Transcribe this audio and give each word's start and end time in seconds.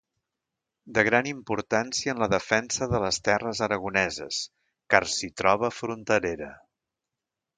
De 0.97 1.01
gran 1.07 1.27
importància 1.31 2.13
en 2.13 2.21
la 2.23 2.29
defensa 2.33 2.87
de 2.93 3.01
les 3.03 3.21
terres 3.29 3.61
aragoneses, 3.67 4.41
car 4.93 5.03
s'hi 5.17 5.31
troba 5.43 5.73
fronterera. 5.83 6.49